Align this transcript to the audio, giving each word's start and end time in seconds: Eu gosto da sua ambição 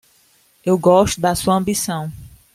Eu 0.65 0.79
gosto 0.79 1.21
da 1.21 1.35
sua 1.35 1.53
ambição 1.53 2.11